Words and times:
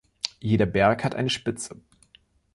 Jeder 0.39 0.65
Berg 0.65 1.03
hat 1.03 1.13
eine 1.13 1.29
Spitze. 1.29 1.79